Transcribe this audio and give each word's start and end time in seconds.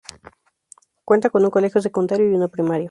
Cuenta 1.05 1.29
con 1.29 1.45
un 1.45 1.51
colegio 1.51 1.79
secundario 1.79 2.31
y 2.31 2.33
uno 2.33 2.49
primario. 2.49 2.79